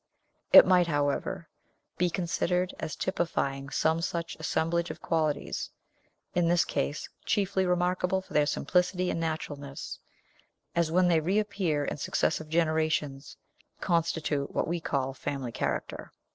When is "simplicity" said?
8.47-9.11